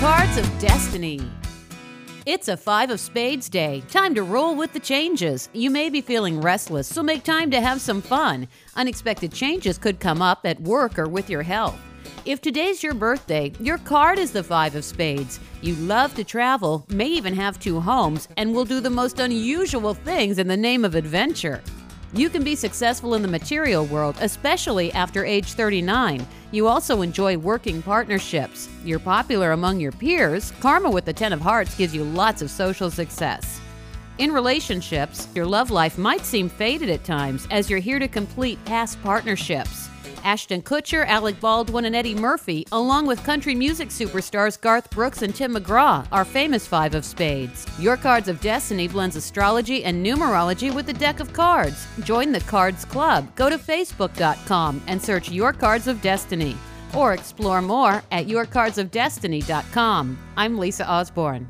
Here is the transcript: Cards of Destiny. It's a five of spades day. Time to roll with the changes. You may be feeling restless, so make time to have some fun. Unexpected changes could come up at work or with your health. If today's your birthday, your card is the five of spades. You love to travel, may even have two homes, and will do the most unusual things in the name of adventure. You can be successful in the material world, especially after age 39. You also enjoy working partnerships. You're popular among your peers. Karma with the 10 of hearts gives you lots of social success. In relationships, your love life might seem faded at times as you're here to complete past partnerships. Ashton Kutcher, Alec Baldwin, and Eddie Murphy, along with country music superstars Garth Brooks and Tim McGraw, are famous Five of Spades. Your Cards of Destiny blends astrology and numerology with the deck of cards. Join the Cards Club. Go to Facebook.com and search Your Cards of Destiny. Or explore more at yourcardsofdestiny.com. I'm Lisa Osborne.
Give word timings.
Cards 0.00 0.36
of 0.36 0.58
Destiny. 0.58 1.20
It's 2.26 2.48
a 2.48 2.56
five 2.56 2.90
of 2.90 3.00
spades 3.00 3.48
day. 3.48 3.82
Time 3.88 4.14
to 4.16 4.22
roll 4.22 4.54
with 4.54 4.72
the 4.72 4.80
changes. 4.80 5.48
You 5.54 5.70
may 5.70 5.88
be 5.88 6.00
feeling 6.00 6.40
restless, 6.40 6.88
so 6.88 7.02
make 7.02 7.22
time 7.22 7.50
to 7.52 7.60
have 7.60 7.80
some 7.80 8.02
fun. 8.02 8.48
Unexpected 8.76 9.32
changes 9.32 9.78
could 9.78 10.00
come 10.00 10.20
up 10.20 10.40
at 10.44 10.60
work 10.60 10.98
or 10.98 11.08
with 11.08 11.30
your 11.30 11.42
health. 11.42 11.78
If 12.26 12.42
today's 12.42 12.82
your 12.82 12.92
birthday, 12.92 13.52
your 13.60 13.78
card 13.78 14.18
is 14.18 14.32
the 14.32 14.42
five 14.42 14.74
of 14.74 14.84
spades. 14.84 15.38
You 15.62 15.74
love 15.76 16.14
to 16.16 16.24
travel, 16.24 16.84
may 16.88 17.06
even 17.06 17.34
have 17.34 17.58
two 17.58 17.80
homes, 17.80 18.28
and 18.36 18.52
will 18.52 18.64
do 18.64 18.80
the 18.80 18.90
most 18.90 19.20
unusual 19.20 19.94
things 19.94 20.38
in 20.38 20.48
the 20.48 20.56
name 20.56 20.84
of 20.84 20.96
adventure. 20.96 21.62
You 22.16 22.30
can 22.30 22.44
be 22.44 22.54
successful 22.54 23.14
in 23.14 23.22
the 23.22 23.28
material 23.28 23.86
world, 23.86 24.16
especially 24.20 24.92
after 24.92 25.24
age 25.24 25.54
39. 25.54 26.24
You 26.52 26.68
also 26.68 27.02
enjoy 27.02 27.36
working 27.36 27.82
partnerships. 27.82 28.68
You're 28.84 29.00
popular 29.00 29.50
among 29.50 29.80
your 29.80 29.90
peers. 29.90 30.52
Karma 30.60 30.92
with 30.92 31.06
the 31.06 31.12
10 31.12 31.32
of 31.32 31.40
hearts 31.40 31.74
gives 31.74 31.92
you 31.92 32.04
lots 32.04 32.40
of 32.40 32.52
social 32.52 32.88
success. 32.88 33.60
In 34.18 34.30
relationships, 34.30 35.26
your 35.34 35.44
love 35.44 35.72
life 35.72 35.98
might 35.98 36.24
seem 36.24 36.48
faded 36.48 36.88
at 36.88 37.02
times 37.02 37.48
as 37.50 37.68
you're 37.68 37.80
here 37.80 37.98
to 37.98 38.06
complete 38.06 38.64
past 38.64 39.02
partnerships. 39.02 39.83
Ashton 40.24 40.62
Kutcher, 40.62 41.06
Alec 41.06 41.38
Baldwin, 41.40 41.84
and 41.84 41.94
Eddie 41.94 42.14
Murphy, 42.14 42.66
along 42.72 43.06
with 43.06 43.22
country 43.24 43.54
music 43.54 43.88
superstars 43.88 44.60
Garth 44.60 44.90
Brooks 44.90 45.22
and 45.22 45.34
Tim 45.34 45.54
McGraw, 45.54 46.06
are 46.12 46.24
famous 46.24 46.66
Five 46.66 46.94
of 46.94 47.04
Spades. 47.04 47.66
Your 47.78 47.96
Cards 47.96 48.28
of 48.28 48.40
Destiny 48.40 48.88
blends 48.88 49.16
astrology 49.16 49.84
and 49.84 50.04
numerology 50.04 50.74
with 50.74 50.86
the 50.86 50.92
deck 50.92 51.20
of 51.20 51.32
cards. 51.32 51.86
Join 52.00 52.32
the 52.32 52.40
Cards 52.40 52.84
Club. 52.84 53.34
Go 53.36 53.48
to 53.50 53.58
Facebook.com 53.58 54.82
and 54.86 55.00
search 55.00 55.30
Your 55.30 55.52
Cards 55.52 55.86
of 55.86 56.00
Destiny. 56.02 56.56
Or 56.94 57.12
explore 57.12 57.60
more 57.60 58.02
at 58.12 58.26
yourcardsofdestiny.com. 58.26 60.18
I'm 60.36 60.58
Lisa 60.58 60.88
Osborne. 60.88 61.48